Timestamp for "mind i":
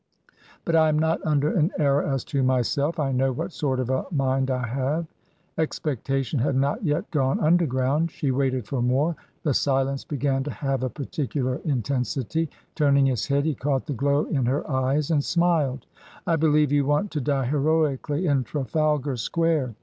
4.09-4.65